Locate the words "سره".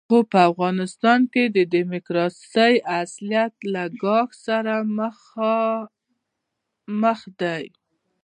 4.45-4.73